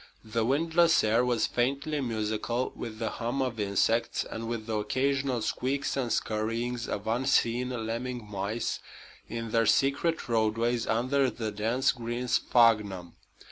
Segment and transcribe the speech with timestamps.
[0.23, 5.43] The windless air was faintly musical with the hum of insects and with the occasional
[5.43, 8.79] squeaks and scurryings of unseen lemming mice
[9.27, 13.13] in their secret roadways under the dense green sphagnum.